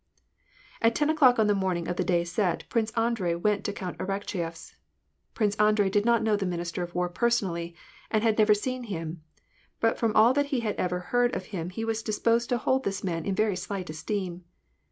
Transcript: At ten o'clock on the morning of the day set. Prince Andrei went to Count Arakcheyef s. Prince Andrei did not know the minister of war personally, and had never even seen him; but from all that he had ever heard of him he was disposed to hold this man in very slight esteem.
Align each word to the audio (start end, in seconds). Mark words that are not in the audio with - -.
At 0.81 0.95
ten 0.95 1.11
o'clock 1.11 1.37
on 1.37 1.45
the 1.45 1.53
morning 1.53 1.87
of 1.87 1.95
the 1.95 2.03
day 2.03 2.23
set. 2.23 2.67
Prince 2.69 2.89
Andrei 2.97 3.35
went 3.35 3.63
to 3.65 3.71
Count 3.71 3.99
Arakcheyef 3.99 4.47
s. 4.53 4.75
Prince 5.35 5.55
Andrei 5.57 5.91
did 5.91 6.05
not 6.05 6.23
know 6.23 6.35
the 6.35 6.47
minister 6.47 6.81
of 6.81 6.95
war 6.95 7.07
personally, 7.07 7.75
and 8.09 8.23
had 8.23 8.39
never 8.39 8.53
even 8.53 8.63
seen 8.63 8.83
him; 8.85 9.21
but 9.79 9.99
from 9.99 10.15
all 10.15 10.33
that 10.33 10.47
he 10.47 10.61
had 10.61 10.75
ever 10.77 10.99
heard 11.01 11.35
of 11.35 11.45
him 11.53 11.69
he 11.69 11.85
was 11.85 12.01
disposed 12.01 12.49
to 12.49 12.57
hold 12.57 12.83
this 12.83 13.03
man 13.03 13.27
in 13.27 13.35
very 13.35 13.55
slight 13.55 13.91
esteem. 13.91 14.43